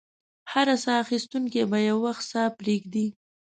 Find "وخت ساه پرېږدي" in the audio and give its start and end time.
2.07-3.07